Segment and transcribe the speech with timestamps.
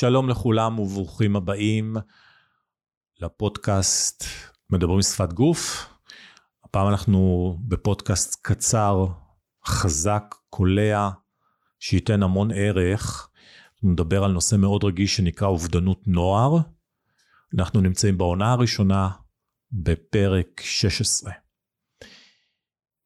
[0.00, 1.96] שלום לכולם וברוכים הבאים
[3.20, 4.24] לפודקאסט
[4.70, 5.86] מדברים שפת גוף.
[6.64, 9.06] הפעם אנחנו בפודקאסט קצר,
[9.66, 11.10] חזק, קולע,
[11.80, 13.30] שייתן המון ערך.
[13.82, 16.58] נדבר על נושא מאוד רגיש שנקרא אובדנות נוער.
[17.54, 19.10] אנחנו נמצאים בעונה הראשונה
[19.72, 21.32] בפרק 16.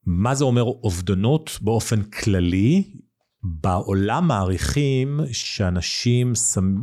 [0.07, 3.02] מה זה אומר אובדנות באופן כללי?
[3.43, 6.33] בעולם מעריכים שאנשים,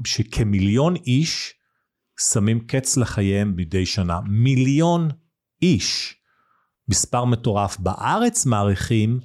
[0.05, 1.53] שכמיליון איש
[2.19, 4.19] שמים קץ לחייהם מדי שנה.
[4.27, 5.09] מיליון
[5.61, 6.15] איש.
[6.89, 7.79] מספר מטורף.
[7.79, 9.19] בארץ מעריכים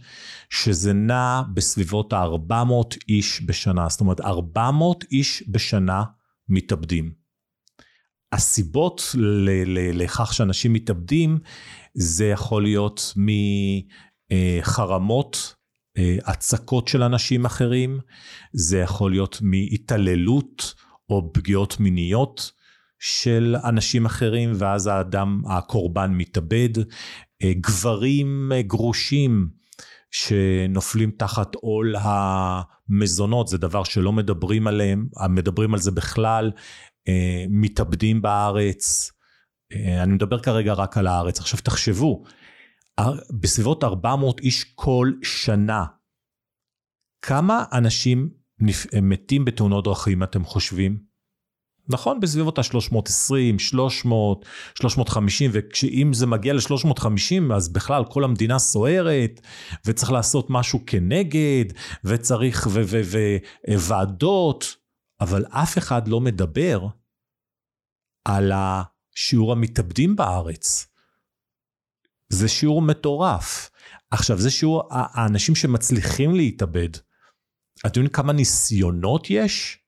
[0.51, 3.89] שזה נע בסביבות ה-400 איש בשנה.
[3.89, 6.05] זאת אומרת, 400 איש בשנה
[6.49, 7.13] מתאבדים.
[8.33, 9.03] הסיבות
[9.93, 11.39] לכך שאנשים מתאבדים,
[11.95, 13.15] זה יכול להיות
[14.63, 15.55] מחרמות,
[16.25, 17.99] הצקות של אנשים אחרים,
[18.53, 20.75] זה יכול להיות מהתעללות
[21.11, 22.53] או פגיעות מיניות
[22.99, 26.79] של אנשים אחרים, ואז האדם, הקורבן מתאבד.
[27.43, 29.49] אה, גברים אה, גרושים
[30.11, 36.51] שנופלים תחת עול המזונות, זה דבר שלא מדברים עליהם, מדברים על זה בכלל,
[37.51, 39.11] מתאבדים בארץ.
[40.03, 41.41] אני מדבר כרגע רק על הארץ.
[41.41, 42.25] עכשיו תחשבו,
[43.41, 45.85] בסביבות 400 איש כל שנה.
[47.23, 48.31] כמה אנשים
[49.03, 51.15] מתים בתאונות דרכים אתם חושבים?
[51.89, 59.41] נכון, בסביבות ה-320, 300, 350, ואם זה מגיע ל-350, אז בכלל כל המדינה סוערת,
[59.87, 61.65] וצריך לעשות משהו כנגד,
[62.05, 62.69] וצריך,
[63.69, 64.77] וועדות,
[65.21, 66.87] אבל אף אחד לא מדבר
[68.29, 70.94] על השיעור המתאבדים בארץ.
[72.29, 73.71] זה שיעור מטורף.
[74.11, 76.89] עכשיו, זה שיעור האנשים שמצליחים להתאבד.
[77.79, 79.79] אתם יודעים כמה ניסיונות יש?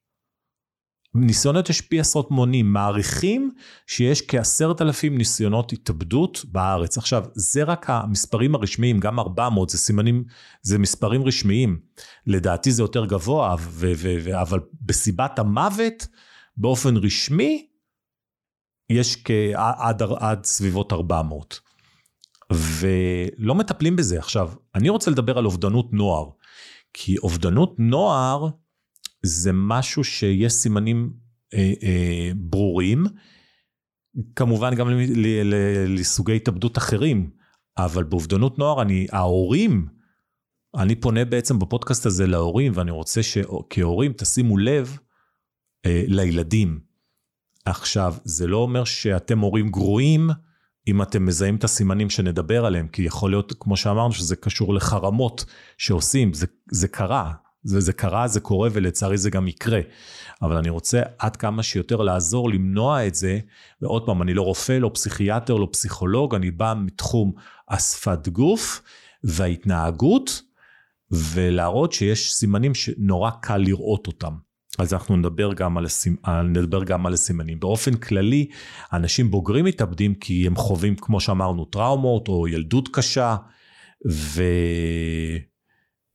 [1.15, 3.51] ניסיונות יש פי עשרות מונים, מעריכים
[3.87, 6.97] שיש כעשרת אלפים ניסיונות התאבדות בארץ.
[6.97, 10.23] עכשיו, זה רק המספרים הרשמיים, גם 400 זה סימנים,
[10.61, 11.79] זה מספרים רשמיים.
[12.27, 16.07] לדעתי זה יותר גבוה, ו- ו- ו- אבל בסיבת המוות,
[16.57, 17.67] באופן רשמי,
[18.89, 21.59] יש כעד עד סביבות 400.
[22.51, 24.19] ולא מטפלים בזה.
[24.19, 26.29] עכשיו, אני רוצה לדבר על אובדנות נוער,
[26.93, 28.47] כי אובדנות נוער
[29.23, 31.13] זה משהו שיש סימנים
[31.53, 33.05] אה, אה, ברורים,
[34.35, 34.87] כמובן גם
[35.87, 37.29] לסוגי התאבדות אחרים,
[37.77, 39.87] אבל באובדנות נוער אני, ההורים,
[40.77, 44.97] אני פונה בעצם בפודקאסט הזה להורים, ואני רוצה שכהורים תשימו לב
[45.85, 46.79] אה, לילדים.
[47.65, 50.29] עכשיו, זה לא אומר שאתם הורים גרועים,
[50.87, 55.45] אם אתם מזהים את הסימנים שנדבר עליהם, כי יכול להיות, כמו שאמרנו, שזה קשור לחרמות
[55.77, 57.31] שעושים, זה, זה קרה,
[57.63, 59.79] זה, זה קרה, זה קורה, ולצערי זה גם יקרה.
[60.41, 63.39] אבל אני רוצה עד כמה שיותר לעזור למנוע את זה,
[63.81, 67.33] ועוד פעם, אני לא רופא, לא פסיכיאטר, לא פסיכולוג, אני בא מתחום
[67.69, 68.81] השפת גוף
[69.23, 70.41] וההתנהגות,
[71.11, 74.46] ולהראות שיש סימנים שנורא קל לראות אותם.
[74.77, 76.15] אז אנחנו נדבר גם, על הסימ...
[76.43, 77.59] נדבר גם על הסימנים.
[77.59, 78.47] באופן כללי,
[78.93, 83.35] אנשים בוגרים מתאבדים כי הם חווים, כמו שאמרנו, טראומות או ילדות קשה,
[84.11, 84.43] ו...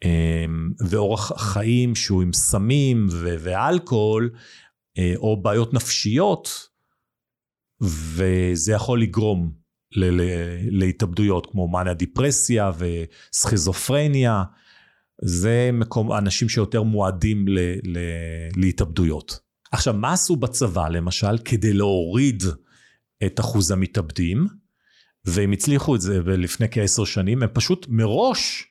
[0.05, 3.35] אמ, ואורח חיים שהוא עם סמים ו...
[3.39, 4.31] ואלכוהול,
[4.99, 6.69] אה, או בעיות נפשיות,
[7.81, 9.53] וזה יכול לגרום
[9.97, 10.23] ל...
[10.79, 14.43] להתאבדויות כמו מניה דיפרסיה וסכיזופרניה.
[15.23, 17.99] זה מקום, אנשים שיותר מועדים ל, ל,
[18.57, 19.41] להתאבדויות.
[19.73, 22.43] עכשיו, מה עשו בצבא, למשל, כדי להוריד
[23.27, 24.47] את אחוז המתאבדים?
[25.25, 28.65] והם הצליחו את זה לפני כעשר שנים, הם פשוט מראש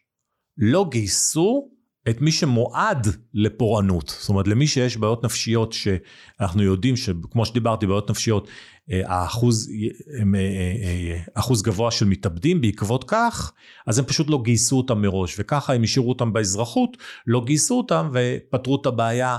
[0.58, 1.70] לא גייסו
[2.10, 4.16] את מי שמועד לפורענות.
[4.20, 8.48] זאת אומרת, למי שיש בעיות נפשיות שאנחנו יודעים שכמו שדיברתי, בעיות נפשיות,
[8.92, 13.54] אה, האחוז, אה, אה, אחוז גבוה של מתאבדים בעקבות כך,
[13.88, 18.10] אז הם פשוט לא גייסו אותם מראש, וככה הם השאירו אותם באזרחות, לא גייסו אותם
[18.14, 19.38] ופתרו את הבעיה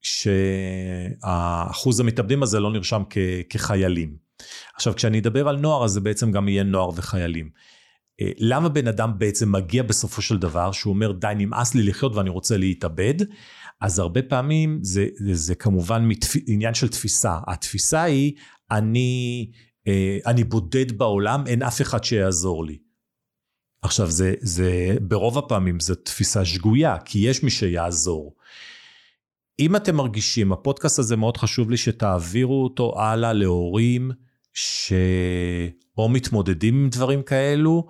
[0.00, 3.18] שהאחוז המתאבדים הזה לא נרשם כ,
[3.50, 4.16] כחיילים.
[4.74, 7.50] עכשיו, כשאני אדבר על נוער, אז זה בעצם גם יהיה נוער וחיילים.
[8.20, 12.14] אה, למה בן אדם בעצם מגיע בסופו של דבר, שהוא אומר די נמאס לי לחיות
[12.16, 13.14] ואני רוצה להתאבד,
[13.80, 16.36] אז הרבה פעמים זה, זה, זה כמובן מתפ...
[16.46, 17.38] עניין של תפיסה.
[17.46, 18.32] התפיסה היא,
[18.70, 19.50] אני,
[19.88, 22.78] אה, אני בודד בעולם, אין אף אחד שיעזור לי.
[23.82, 28.34] עכשיו זה, זה ברוב הפעמים זו תפיסה שגויה, כי יש מי שיעזור.
[29.60, 34.10] אם אתם מרגישים, הפודקאסט הזה מאוד חשוב לי שתעבירו אותו הלאה להורים
[34.54, 37.86] שאו מתמודדים עם דברים כאלו,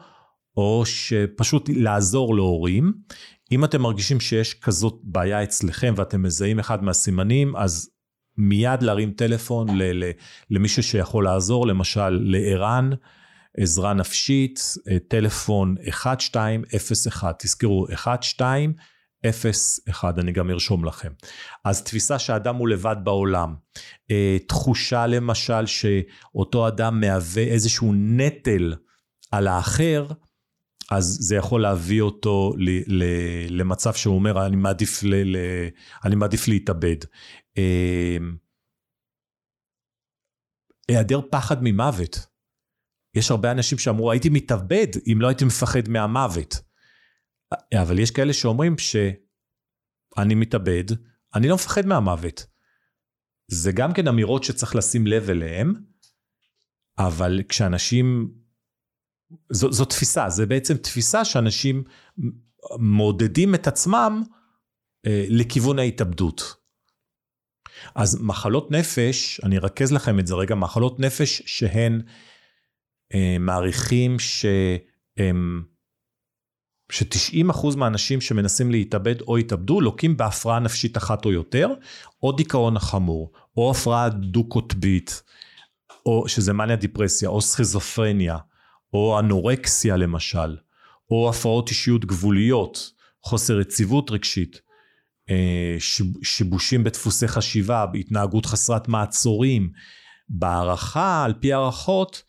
[0.59, 2.93] או שפשוט לעזור להורים.
[3.53, 7.91] אם אתם מרגישים שיש כזאת בעיה אצלכם ואתם מזהים אחד מהסימנים, אז
[8.37, 9.69] מיד להרים טלפון
[10.51, 12.91] למישהו שיכול לעזור, למשל לערן,
[13.57, 14.61] עזרה נפשית,
[14.91, 21.13] אה, טלפון 1201, תזכרו, 1201, אני גם ארשום לכם.
[21.65, 23.55] אז תפיסה שאדם הוא לבד בעולם,
[24.11, 28.75] אה, תחושה למשל שאותו אדם מהווה איזשהו נטל
[29.33, 30.07] על האחר,
[30.91, 33.05] אז זה יכול להביא אותו ל, ל,
[33.51, 35.37] למצב שהוא אומר, אני מעדיף, ל, ל,
[36.05, 36.97] אני מעדיף להתאבד.
[37.59, 38.17] אה,
[40.89, 42.27] היעדר פחד ממוות.
[43.15, 46.55] יש הרבה אנשים שאמרו, הייתי מתאבד אם לא הייתי מפחד מהמוות.
[47.83, 50.85] אבל יש כאלה שאומרים שאני מתאבד,
[51.35, 52.47] אני לא מפחד מהמוות.
[53.51, 55.75] זה גם כן אמירות שצריך לשים לב אליהן,
[56.99, 58.35] אבל כשאנשים
[59.51, 61.85] זו, זו תפיסה, זה בעצם תפיסה שאנשים
[62.79, 64.23] מעודדים את עצמם
[65.07, 66.55] אה, לכיוון ההתאבדות.
[67.95, 72.03] אז מחלות נפש, אני ארכז לכם את זה רגע, מחלות נפש שהן
[73.15, 75.63] אה, מעריכים שהם,
[76.93, 81.69] ש-90% מהאנשים שמנסים להתאבד או התאבדו לוקים בהפרעה נפשית אחת או יותר,
[82.23, 85.23] או דיכאון החמור, או הפרעה דו-קוטבית,
[86.07, 88.37] או שזה מניה דיפרסיה, או סכיזופרניה,
[88.93, 90.57] או אנורקסיה למשל,
[91.11, 92.93] או הפרעות אישיות גבוליות,
[93.25, 94.61] חוסר יציבות רגשית,
[95.31, 95.77] אה,
[96.23, 99.71] שיבושים בדפוסי חשיבה, בהתנהגות חסרת מעצורים,
[100.29, 102.23] בהערכה, על פי הערכות,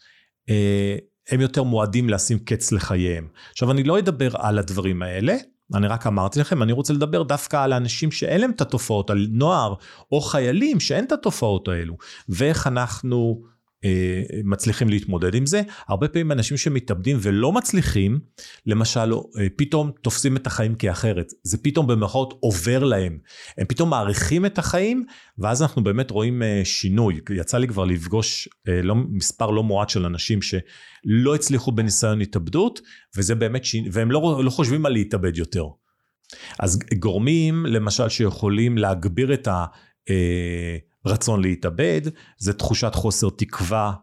[0.49, 0.95] אה,
[1.29, 3.27] הם יותר מועדים לשים קץ לחייהם.
[3.51, 5.35] עכשיו אני לא אדבר על הדברים האלה,
[5.75, 9.27] אני רק אמרתי לכם, אני רוצה לדבר דווקא על האנשים שאין להם את התופעות, על
[9.31, 9.73] נוער
[10.11, 11.97] או חיילים שאין את התופעות האלו,
[12.29, 13.41] ואיך אנחנו
[14.43, 15.61] מצליחים להתמודד עם זה.
[15.87, 18.19] הרבה פעמים אנשים שמתאבדים ולא מצליחים,
[18.65, 21.31] למשל אה, פתאום תופסים את החיים כאחרת.
[21.43, 23.17] זה פתאום במרכאות עובר להם.
[23.57, 25.05] הם פתאום מעריכים את החיים,
[25.37, 27.19] ואז אנחנו באמת רואים אה, שינוי.
[27.29, 28.49] יצא לי כבר לפגוש
[28.83, 32.81] לא, מספר לא מועט של אנשים שלא הצליחו בניסיון התאבדות,
[33.17, 35.65] וזה באמת שינוי, והם לא, לא חושבים על להתאבד יותר.
[36.59, 39.65] אז גורמים, למשל, שיכולים להגביר את ה...
[41.05, 42.01] רצון להתאבד,
[42.37, 43.93] זה תחושת חוסר תקווה,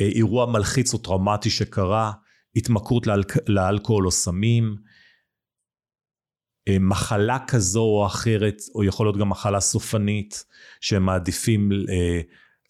[0.00, 2.12] אה, אירוע מלחיץ או טראומטי שקרה,
[2.56, 3.22] התמכרות לאל...
[3.46, 4.76] לאלכוהול או סמים,
[6.68, 10.44] אה, מחלה כזו או אחרת, או יכול להיות גם מחלה סופנית,
[10.80, 12.20] שהם מעדיפים אה,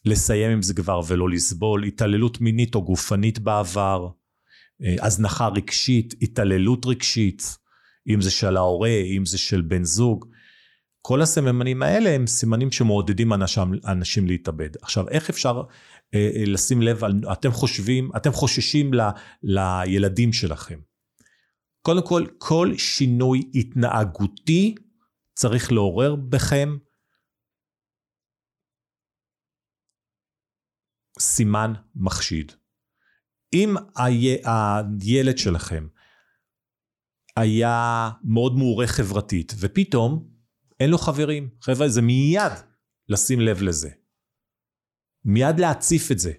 [0.05, 4.09] לסיים עם זה כבר ולא לסבול, התעללות מינית או גופנית בעבר,
[5.01, 7.43] הזנחה רגשית, התעללות רגשית,
[8.09, 10.27] אם זה של ההורה, אם זה של בן זוג.
[11.03, 14.71] כל הסממנים האלה הם סימנים שמעודדים אנשים, אנשים להתאבד.
[14.83, 15.63] עכשיו, איך אפשר
[16.15, 19.01] אה, אה, לשים לב על, אתם חושבים, אתם חוששים ל,
[19.43, 20.81] לילדים שלכם.
[21.83, 24.75] קודם כל, כל שינוי התנהגותי
[25.35, 26.77] צריך לעורר בכם
[31.19, 32.53] סימן מחשיד.
[33.53, 35.87] אם הילד שלכם
[37.37, 40.30] היה מאוד מעורה חברתית, ופתאום
[40.81, 41.49] אין לו חברים.
[41.63, 42.53] חבר'ה, זה מיד
[43.09, 43.91] לשים לב לזה.
[45.25, 46.33] מיד להציף את זה.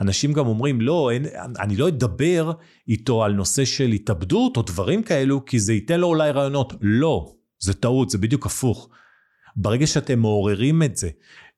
[0.00, 1.26] אנשים גם אומרים, לא, אין,
[1.58, 2.52] אני לא אדבר
[2.88, 6.72] איתו על נושא של התאבדות או דברים כאלו, כי זה ייתן לו אולי רעיונות.
[6.80, 8.88] לא, זה טעות, זה בדיוק הפוך.
[9.56, 11.10] ברגע שאתם מעוררים את זה,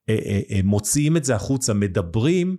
[0.09, 2.57] אה, אה, אה, מוציאים את זה החוצה, מדברים,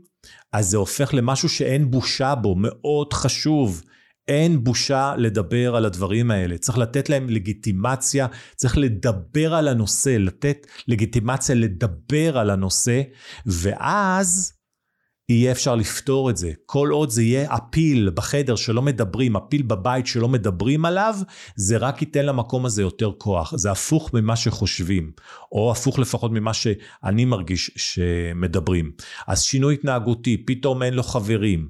[0.53, 3.83] אז זה הופך למשהו שאין בושה בו, מאוד חשוב.
[4.31, 10.67] אין בושה לדבר על הדברים האלה, צריך לתת להם לגיטימציה, צריך לדבר על הנושא, לתת
[10.89, 13.03] לגיטימציה לדבר על הנושא,
[13.47, 14.53] ואז
[15.29, 16.53] יהיה אפשר לפתור את זה.
[16.67, 21.15] כל עוד זה יהיה הפיל בחדר שלא מדברים, הפיל בבית שלא מדברים עליו,
[21.57, 23.57] זה רק ייתן למקום הזה יותר כוח.
[23.57, 25.13] זה הפוך ממה שחושבים,
[25.53, 28.93] או הפוך לפחות ממה שאני מרגיש שמדברים.
[29.27, 31.69] אז שינוי התנהגותי, פתאום אין לו חברים.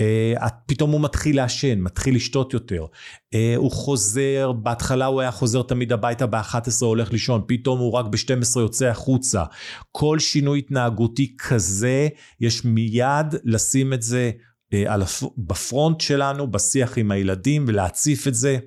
[0.00, 2.86] אה, פתאום הוא מתחיל לעשן, מתחיל לשתות יותר.
[3.34, 8.06] אה, הוא חוזר, בהתחלה הוא היה חוזר תמיד הביתה ב-11 הולך לישון, פתאום הוא רק
[8.06, 9.44] ב-12 יוצא החוצה.
[9.92, 12.08] כל שינוי התנהגותי כזה,
[12.40, 14.30] יש מיד לשים את זה
[14.72, 14.96] אה,
[15.38, 18.58] בפרונט שלנו, בשיח עם הילדים ולהציף את זה.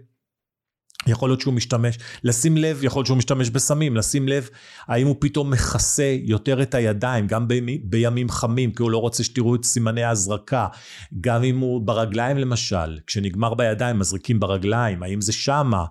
[1.07, 4.49] יכול להיות שהוא משתמש, לשים לב, יכול להיות שהוא משתמש בסמים, לשים לב
[4.87, 7.47] האם הוא פתאום מכסה יותר את הידיים, גם
[7.83, 10.67] בימים, חמים, כי הוא לא רוצה שתראו את סימני ההזרקה,
[11.21, 15.85] גם אם הוא ברגליים למשל, כשנגמר בידיים מזריקים ברגליים, האם זה שמה,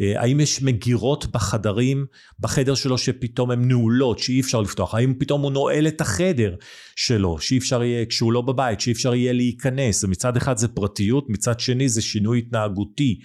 [0.00, 2.06] אה, האם יש מגירות בחדרים,
[2.40, 6.54] בחדר שלו שפתאום הן נעולות, שאי אפשר לפתוח, האם פתאום הוא נועל את החדר
[6.96, 11.24] שלו, שאי אפשר יהיה, כשהוא לא בבית, שאי אפשר יהיה להיכנס, מצד אחד זה פרטיות,
[11.28, 13.20] מצד שני זה שינוי התנהגותי,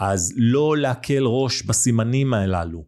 [0.00, 2.84] אז לא להקל ראש בסימנים הללו.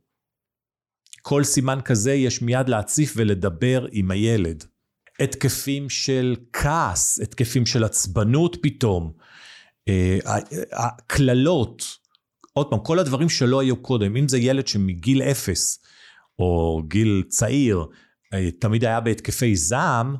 [1.23, 4.65] כל סימן כזה יש מיד להציף ולדבר עם הילד.
[5.21, 9.13] התקפים של כעס, התקפים של עצבנות פתאום,
[10.73, 11.83] הקללות,
[12.53, 15.79] עוד פעם, כל הדברים שלא היו קודם, אם זה ילד שמגיל אפס,
[16.39, 17.87] או גיל צעיר,
[18.61, 20.17] תמיד היה בהתקפי זעם,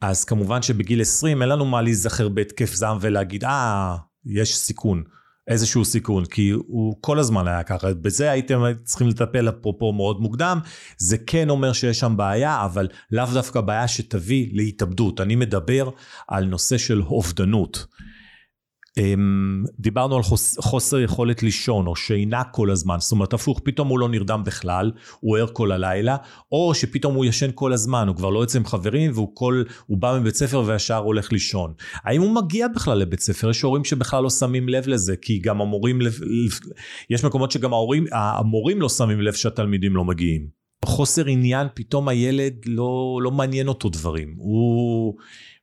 [0.00, 5.04] אז כמובן שבגיל 20 אין לנו מה להיזכר בהתקף זעם ולהגיד, אה, יש סיכון,
[5.48, 7.94] איזשהו סיכון, כי הוא כל הזמן היה ככה.
[7.94, 10.58] בזה הייתם צריכים לטפל אפרופו מאוד מוקדם.
[10.98, 15.20] זה כן אומר שיש שם בעיה, אבל לאו דווקא בעיה שתביא להתאבדות.
[15.20, 15.90] אני מדבר
[16.28, 17.86] על נושא של אובדנות.
[18.98, 23.88] אמ, דיברנו על חוס, חוסר יכולת לישון או שינה כל הזמן, זאת אומרת הפוך, פתאום
[23.88, 26.16] הוא לא נרדם בכלל, הוא ער כל הלילה,
[26.52, 29.98] או שפתאום הוא ישן כל הזמן, הוא כבר לא יוצא עם חברים והוא כל, הוא
[29.98, 31.72] בא מבית ספר וישר הולך לישון.
[32.04, 33.50] האם הוא מגיע בכלל לבית ספר?
[33.50, 35.98] יש הורים שבכלל לא שמים לב לזה, כי גם המורים,
[37.10, 40.62] יש מקומות שגם ההורים, המורים לא שמים לב שהתלמידים לא מגיעים.
[40.84, 44.34] חוסר עניין, פתאום הילד לא, לא מעניין אותו דברים.
[44.38, 45.14] הוא...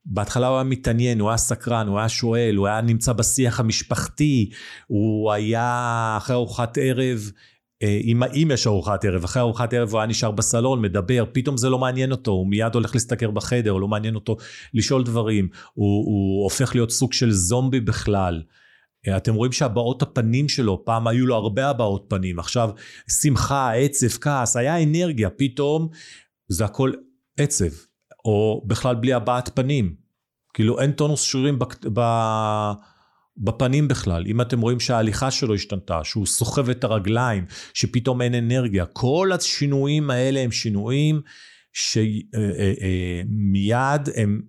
[0.10, 4.50] בהתחלה הוא היה מתעניין, הוא היה סקרן, הוא היה שואל, הוא היה נמצא בשיח המשפחתי,
[4.88, 7.32] הוא היה אחרי ארוחת ערב,
[7.84, 11.58] אה, אם, אם יש ארוחת ערב, אחרי ארוחת ערב הוא היה נשאר בסלון, מדבר, פתאום
[11.58, 14.38] זה לא מעניין אותו, הוא מיד הולך להסתכל בחדר, לא מעניין אותו
[14.74, 18.42] לשאול דברים, הוא, הוא הופך להיות סוג של זומבי בכלל.
[19.08, 22.70] אה, אתם רואים שהבעות הפנים שלו, פעם היו לו הרבה הבעות פנים, עכשיו
[23.22, 25.88] שמחה, עצב, כעס, היה אנרגיה, פתאום
[26.48, 26.92] זה הכל
[27.38, 27.88] עצב.
[28.29, 29.95] או בכלל בלי הבעת פנים.
[30.53, 31.59] כאילו אין טונוס שרירים
[33.38, 34.24] בפנים בכלל.
[34.27, 40.09] אם אתם רואים שההליכה שלו השתנתה, שהוא סוחב את הרגליים, שפתאום אין אנרגיה, כל השינויים
[40.09, 41.21] האלה הם שינויים
[41.74, 42.41] שמיד אה,
[44.07, 44.41] אה, אה, הם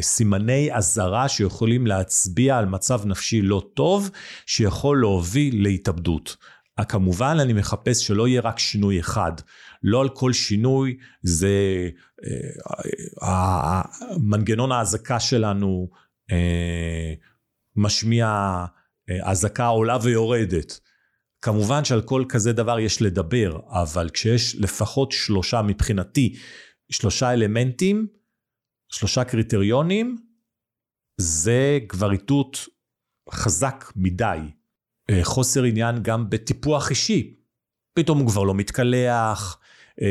[0.00, 4.10] סימני אזהרה שיכולים להצביע על מצב נפשי לא טוב,
[4.46, 6.36] שיכול להוביל להתאבדות.
[6.88, 9.32] כמובן אני מחפש שלא יהיה רק שינוי אחד.
[9.82, 11.88] לא על כל שינוי זה
[13.22, 13.82] אה,
[14.20, 15.90] מנגנון האזעקה שלנו
[16.30, 17.14] אה,
[17.76, 18.26] משמיע
[19.10, 20.80] אה, אזעקה עולה ויורדת.
[21.42, 26.36] כמובן שעל כל כזה דבר יש לדבר, אבל כשיש לפחות שלושה מבחינתי,
[26.90, 28.06] שלושה אלמנטים,
[28.92, 30.16] שלושה קריטריונים,
[31.20, 32.66] זה כבר איתות
[33.30, 34.38] חזק מדי.
[35.22, 37.40] חוסר עניין גם בטיפוח אישי.
[37.94, 39.59] פתאום הוא כבר לא מתקלח, אה,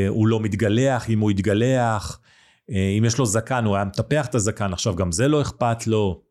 [0.10, 2.20] הוא לא מתגלח, אם הוא יתגלח,
[2.72, 5.88] אה, אם יש לו זקן, הוא היה מטפח את הזקן, עכשיו גם זה לא אכפת
[5.88, 6.22] לו.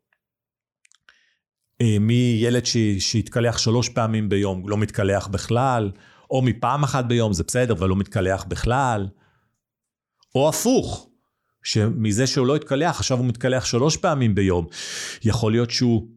[1.81, 2.65] אה, מילד
[2.99, 5.91] שהתקלח שלוש פעמים ביום, לא מתקלח בכלל,
[6.31, 9.07] או מפעם אחת ביום, זה בסדר, אבל לא מתקלח בכלל.
[10.35, 11.09] או הפוך,
[11.63, 14.67] שמזה שהוא לא התקלח, עכשיו הוא מתקלח שלוש פעמים ביום.
[15.23, 16.07] יכול להיות שהוא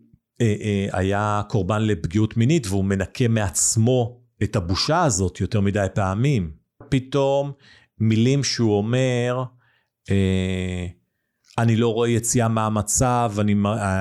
[0.41, 6.62] אה, אה, היה קורבן לפגיעות מינית והוא מנקה מעצמו את הבושה הזאת יותר מדי פעמים.
[6.93, 7.53] פתאום
[7.99, 9.45] מילים שהוא אומר,
[10.11, 10.87] אה,
[11.59, 13.55] אני לא רואה יציאה מהמצב, אני,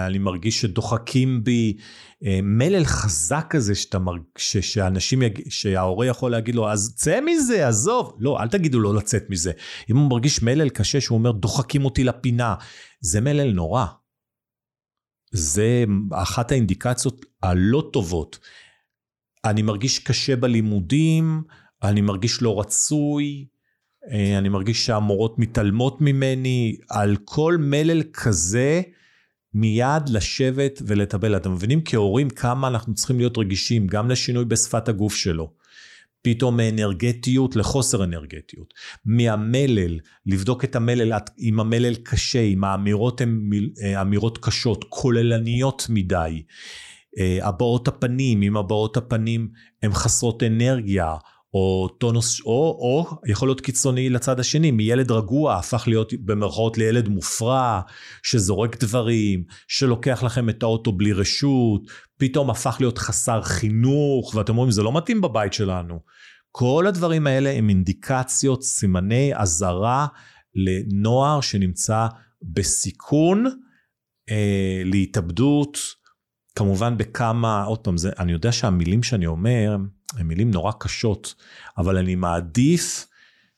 [0.07, 1.77] אני מרגיש שדוחקים בי.
[2.25, 4.21] אה, מלל חזק כזה שאתה מרג...
[4.37, 5.49] ש, שאנשים, יג...
[5.49, 8.15] שההורה יכול להגיד לו, אז צא מזה, עזוב.
[8.19, 9.51] לא, אל תגידו לו לצאת מזה.
[9.89, 12.55] אם הוא מרגיש מלל קשה, שהוא אומר, דוחקים אותי לפינה,
[13.01, 13.85] זה מלל נורא.
[15.31, 15.83] זה
[16.13, 18.39] אחת האינדיקציות הלא טובות.
[19.45, 21.43] אני מרגיש קשה בלימודים,
[21.83, 23.45] אני מרגיש לא רצוי,
[24.11, 28.81] אה, אני מרגיש שהמורות מתעלמות ממני, על כל מלל כזה,
[29.53, 31.37] מיד לשבת ולטבל.
[31.37, 35.53] אתם מבינים כהורים כמה אנחנו צריכים להיות רגישים גם לשינוי בשפת הגוף שלו.
[36.23, 38.73] פתאום מאנרגטיות לחוסר אנרגטיות.
[39.05, 43.49] מהמלל, לבדוק את המלל, אם המלל קשה, אם האמירות הן
[43.83, 46.43] אה, אמירות קשות, כוללניות מדי.
[47.17, 49.49] אה, הבעות הפנים, אם הבעות הפנים
[49.83, 51.15] הן חסרות אנרגיה,
[51.53, 57.07] או טונוס, או, או יכול להיות קיצוני לצד השני, מילד רגוע הפך להיות במרכאות לילד
[57.07, 57.81] מופרע,
[58.23, 61.81] שזורק דברים, שלוקח לכם את האוטו בלי רשות,
[62.17, 65.99] פתאום הפך להיות חסר חינוך, ואתם אומרים, זה לא מתאים בבית שלנו.
[66.51, 70.07] כל הדברים האלה הם אינדיקציות, סימני אזהרה
[70.55, 72.07] לנוער שנמצא
[72.41, 73.45] בסיכון
[74.29, 75.77] אה, להתאבדות,
[76.55, 79.77] כמובן בכמה, עוד פעם, זה, אני יודע שהמילים שאני אומר,
[80.17, 81.35] הן מילים נורא קשות,
[81.77, 83.07] אבל אני מעדיף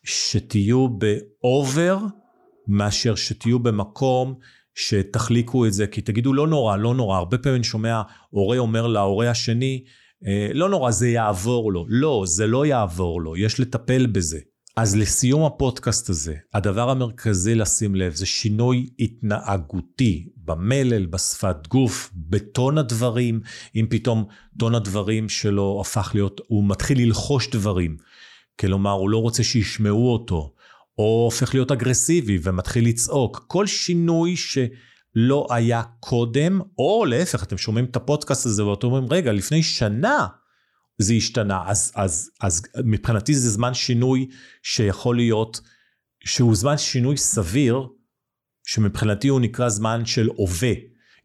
[0.03, 1.97] שתהיו באובר,
[2.67, 4.35] מאשר שתהיו במקום
[4.75, 8.87] שתחליקו את זה, כי תגידו לא נורא, לא נורא, הרבה פעמים אני שומע הורה אומר
[8.87, 9.83] להורה השני,
[10.27, 11.85] אה, לא נורא, זה יעבור לו.
[11.89, 14.39] לא, זה לא יעבור לו, יש לטפל בזה.
[14.75, 22.77] אז לסיום הפודקאסט הזה, הדבר המרכזי לשים לב זה שינוי התנהגותי במלל, בשפת גוף, בטון
[22.77, 23.41] הדברים,
[23.75, 24.25] אם פתאום
[24.59, 27.97] טון הדברים שלו הפך להיות, הוא מתחיל ללחוש דברים
[28.59, 30.53] כלומר, הוא לא רוצה שישמעו אותו,
[30.97, 33.45] או הופך להיות אגרסיבי ומתחיל לצעוק.
[33.47, 39.31] כל שינוי שלא היה קודם, או להפך, אתם שומעים את הפודקאסט הזה ואתם אומרים, רגע,
[39.31, 40.27] לפני שנה
[40.97, 44.29] זה השתנה, אז, אז, אז מבחינתי זה זמן שינוי
[44.63, 45.61] שיכול להיות,
[46.25, 47.87] שהוא זמן שינוי סביר,
[48.67, 50.73] שמבחינתי הוא נקרא זמן של הווה.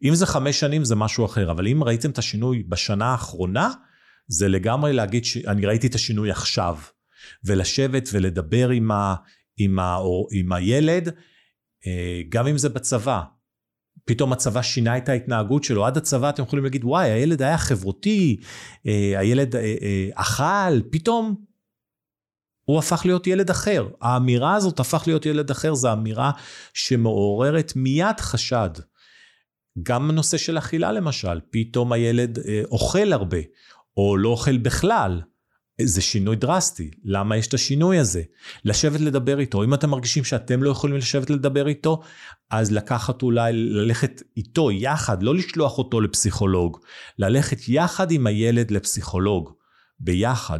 [0.03, 3.69] אם זה חמש שנים זה משהו אחר, אבל אם ראיתם את השינוי בשנה האחרונה,
[4.27, 6.77] זה לגמרי להגיד שאני ראיתי את השינוי עכשיו.
[7.43, 9.15] ולשבת ולדבר עם, ה,
[9.57, 11.07] עם, ה, או, עם הילד,
[11.87, 13.21] אה, גם אם זה בצבא.
[14.05, 15.85] פתאום הצבא שינה את ההתנהגות שלו.
[15.85, 18.39] עד הצבא אתם יכולים להגיד, וואי, הילד היה חברותי,
[18.87, 21.35] אה, הילד אה, אכל, פתאום
[22.65, 23.87] הוא הפך להיות ילד אחר.
[24.01, 26.31] האמירה הזאת הפך להיות ילד אחר, זו אמירה
[26.73, 28.69] שמעוררת מיד חשד.
[29.83, 32.39] גם הנושא של אכילה למשל, פתאום הילד
[32.71, 33.37] אוכל הרבה,
[33.97, 35.21] או לא אוכל בכלל.
[35.83, 36.91] זה שינוי דרסטי.
[37.03, 38.21] למה יש את השינוי הזה?
[38.65, 39.63] לשבת לדבר איתו.
[39.63, 42.01] אם אתם מרגישים שאתם לא יכולים לשבת לדבר איתו,
[42.49, 46.77] אז לקחת אולי, ללכת איתו יחד, לא לשלוח אותו לפסיכולוג,
[47.19, 49.53] ללכת יחד עם הילד לפסיכולוג,
[49.99, 50.59] ביחד.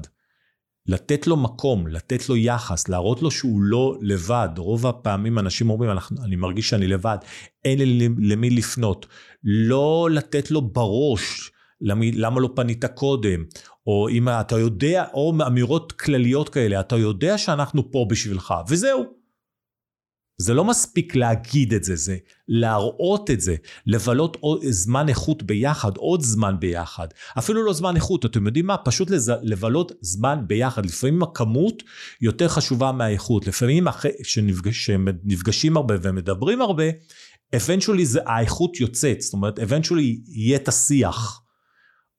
[0.86, 4.50] לתת לו מקום, לתת לו יחס, להראות לו שהוא לא לבד.
[4.58, 7.18] רוב הפעמים אנשים אומרים, אני מרגיש שאני לבד,
[7.66, 9.08] אין לי למי לפנות.
[9.44, 11.52] לא לתת לו בראש.
[11.82, 13.44] למה לא פנית קודם,
[13.90, 19.04] או אם אתה יודע, או אמירות כלליות כאלה, אתה יודע שאנחנו פה בשבילך, וזהו.
[20.42, 22.18] זה לא מספיק להגיד את זה, זה
[22.48, 23.56] להראות את זה,
[23.86, 27.08] לבלות עוד זמן איכות ביחד, עוד זמן ביחד.
[27.38, 28.78] אפילו לא זמן איכות, אתם יודעים מה?
[28.78, 29.32] פשוט לז...
[29.42, 30.86] לבלות זמן ביחד.
[30.86, 31.84] לפעמים הכמות
[32.22, 33.48] יותר חשובה מהאיכות.
[33.48, 36.84] לפעמים אחרי שנפגשים הרבה ומדברים הרבה,
[37.56, 41.42] eventually זה, האיכות יוצאת, זאת אומרת, eventually יהיה את השיח.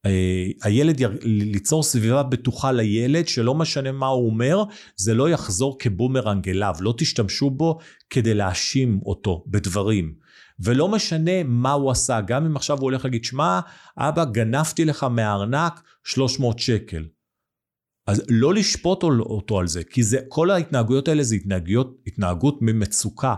[0.07, 4.65] אה, הילד, ליצור סביבה בטוחה לילד, שלא משנה מה הוא אומר,
[4.97, 6.75] זה לא יחזור כבומרנג אליו.
[6.81, 7.79] לא תשתמשו בו
[8.11, 10.15] כדי להאשים אותו בדברים.
[10.61, 13.61] ולא משנה מה הוא עשה, גם אם עכשיו הוא הולך להגיד, שמע,
[13.99, 17.05] אבא, גנבתי לך מהארנק 300 שקל.
[18.11, 23.35] אז לא לשפוט אותו על זה, כי זה, כל ההתנהגויות האלה זה התנהגויות, התנהגות ממצוקה.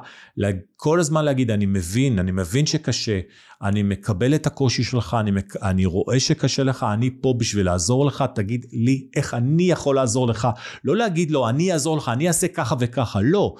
[0.77, 3.21] כל הזמן להגיד, אני מבין, אני מבין שקשה,
[3.63, 8.07] אני מקבל את הקושי שלך, אני, מק, אני רואה שקשה לך, אני פה בשביל לעזור
[8.07, 10.49] לך, תגיד לי איך אני יכול לעזור לך.
[10.85, 13.55] לא להגיד לו, אני אעזור לך, אני אעשה ככה וככה, לא.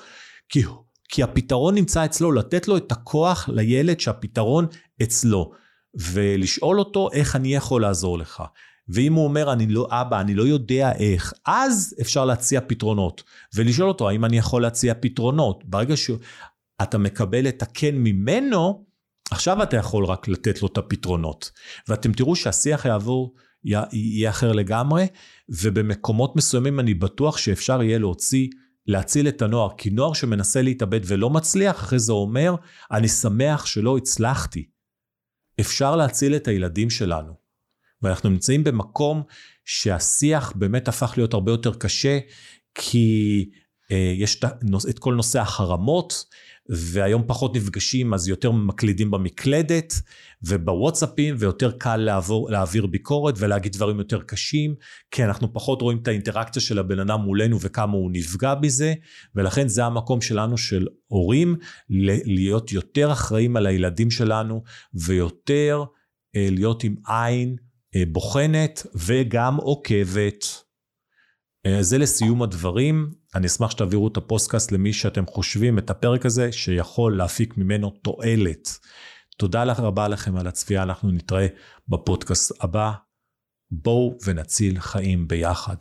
[0.49, 0.63] כי,
[1.09, 4.67] כי הפתרון נמצא אצלו, לתת לו את הכוח לילד שהפתרון
[5.03, 5.53] אצלו,
[5.95, 8.43] ולשאול אותו איך אני יכול לעזור לך.
[8.89, 13.23] ואם הוא אומר, אני לא אבא, אני לא יודע איך, אז אפשר להציע פתרונות.
[13.55, 15.65] ולשאול אותו, האם אני יכול להציע פתרונות?
[15.65, 18.85] ברגע שאתה מקבל את הכן ממנו,
[19.31, 21.51] עכשיו אתה יכול רק לתת לו את הפתרונות.
[21.89, 25.07] ואתם תראו שהשיח יעבור, יהיה אחר לגמרי,
[25.49, 28.49] ובמקומות מסוימים אני בטוח שאפשר יהיה להוציא,
[28.87, 29.69] להציל את הנוער.
[29.79, 32.55] כי נוער שמנסה להתאבד ולא מצליח, אחרי זה אומר,
[32.91, 34.69] אני שמח שלא הצלחתי.
[35.61, 37.42] אפשר להציל את הילדים שלנו.
[38.03, 39.23] ואנחנו נמצאים במקום
[39.65, 42.19] שהשיח באמת הפך להיות הרבה יותר קשה,
[42.75, 43.51] כי
[43.93, 44.41] אה, יש
[44.91, 46.25] את כל נושא החרמות,
[46.69, 49.95] והיום פחות נפגשים אז יותר מקלידים במקלדת
[50.43, 54.75] ובוואטסאפים ויותר קל לעבור, להעביר ביקורת ולהגיד דברים יותר קשים
[55.11, 58.95] כי אנחנו פחות רואים את האינטראקציה של הבן אדם מולנו וכמה הוא נפגע בזה
[59.35, 61.57] ולכן זה המקום שלנו של הורים
[62.25, 64.63] להיות יותר אחראים על הילדים שלנו
[64.95, 65.85] ויותר
[66.37, 67.57] אה, להיות עם עין
[68.09, 70.45] בוחנת וגם עוקבת.
[71.67, 76.53] אה, זה לסיום הדברים, אני אשמח שתעבירו את הפודקאסט למי שאתם חושבים את הפרק הזה
[76.53, 78.79] שיכול להפיק ממנו תועלת.
[79.39, 81.47] תודה רבה לכם על הצפייה, אנחנו נתראה
[81.89, 82.93] בפודקאסט הבא.
[83.71, 85.77] בואו ונציל חיים ביחד.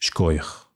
[0.00, 0.67] שקוייך.